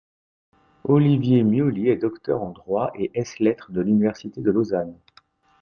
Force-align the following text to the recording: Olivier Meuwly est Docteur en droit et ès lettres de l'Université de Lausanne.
Olivier 0.85 1.43
Meuwly 1.43 1.89
est 1.89 1.97
Docteur 1.97 2.41
en 2.41 2.49
droit 2.49 2.91
et 2.95 3.11
ès 3.13 3.39
lettres 3.39 3.71
de 3.71 3.81
l'Université 3.81 4.41
de 4.41 4.49
Lausanne. 4.49 4.97